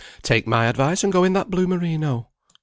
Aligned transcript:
take 0.23 0.47
my 0.47 0.65
advice, 0.65 1.03
and 1.03 1.13
go 1.13 1.23
in 1.23 1.33
that 1.33 1.51
blue 1.51 1.67
merino. 1.67 2.27